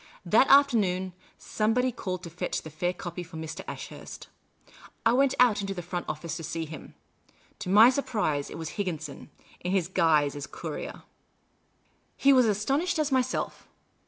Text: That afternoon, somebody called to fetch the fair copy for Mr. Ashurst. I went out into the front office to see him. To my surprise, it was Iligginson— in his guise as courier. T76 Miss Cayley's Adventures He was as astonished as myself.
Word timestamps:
That 0.25 0.47
afternoon, 0.47 1.13
somebody 1.37 1.91
called 1.91 2.23
to 2.23 2.31
fetch 2.31 2.63
the 2.63 2.71
fair 2.71 2.91
copy 2.91 3.21
for 3.21 3.37
Mr. 3.37 3.61
Ashurst. 3.67 4.29
I 5.05 5.13
went 5.13 5.35
out 5.39 5.61
into 5.61 5.75
the 5.75 5.83
front 5.83 6.07
office 6.09 6.35
to 6.37 6.43
see 6.43 6.65
him. 6.65 6.95
To 7.59 7.69
my 7.69 7.91
surprise, 7.91 8.49
it 8.49 8.57
was 8.57 8.71
Iligginson— 8.71 9.29
in 9.63 9.71
his 9.71 9.87
guise 9.87 10.35
as 10.35 10.47
courier. 10.47 11.03
T76 11.03 11.03
Miss 11.03 11.03
Cayley's 11.03 11.39
Adventures 11.45 12.23
He 12.23 12.33
was 12.33 12.45
as 12.47 12.57
astonished 12.57 12.97
as 12.97 13.11
myself. 13.11 13.67